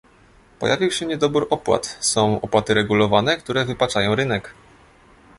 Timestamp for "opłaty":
2.41-2.73